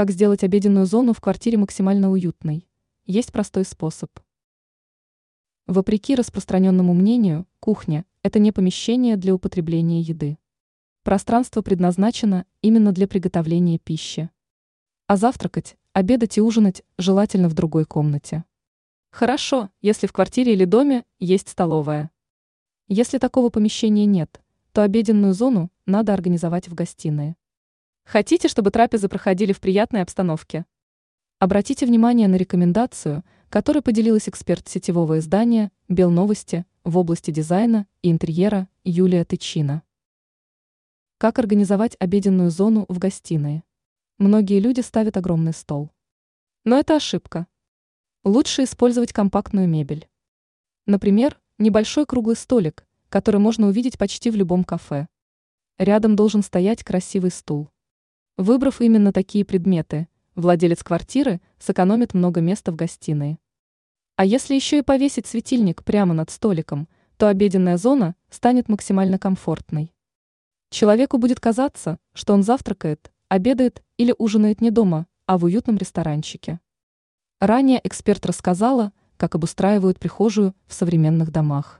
[0.00, 2.66] Как сделать обеденную зону в квартире максимально уютной?
[3.04, 4.08] Есть простой способ.
[5.66, 10.38] Вопреки распространенному мнению, кухня– это не помещение для употребления еды.
[11.02, 14.30] Пространство предназначено именно для приготовления пищи.
[15.06, 18.44] А завтракать, обедать и ужинать желательно в другой комнате.
[19.10, 22.10] Хорошо, если в квартире или доме есть столовая.
[22.88, 24.40] Если такого помещения нет,
[24.72, 27.36] то обеденную зону надо организовать в гостиной.
[28.10, 30.66] Хотите, чтобы трапезы проходили в приятной обстановке?
[31.38, 38.66] Обратите внимание на рекомендацию, которой поделилась эксперт сетевого издания «Белновости» в области дизайна и интерьера
[38.82, 39.84] Юлия Тычина.
[41.18, 43.62] Как организовать обеденную зону в гостиной?
[44.18, 45.92] Многие люди ставят огромный стол.
[46.64, 47.46] Но это ошибка.
[48.24, 50.08] Лучше использовать компактную мебель.
[50.84, 55.06] Например, небольшой круглый столик, который можно увидеть почти в любом кафе.
[55.78, 57.70] Рядом должен стоять красивый стул.
[58.40, 63.38] Выбрав именно такие предметы, владелец квартиры сэкономит много места в гостиной.
[64.16, 69.92] А если еще и повесить светильник прямо над столиком, то обеденная зона станет максимально комфортной.
[70.70, 76.60] Человеку будет казаться, что он завтракает, обедает или ужинает не дома, а в уютном ресторанчике.
[77.40, 81.79] Ранее эксперт рассказала, как обустраивают прихожую в современных домах.